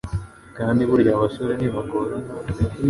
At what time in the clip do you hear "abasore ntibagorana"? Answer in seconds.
1.17-2.31